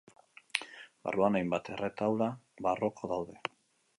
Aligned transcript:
Barruan, 1.07 1.37
hainbat 1.41 1.69
erretaula 1.75 2.31
barroko 2.69 3.13
daude. 3.15 3.39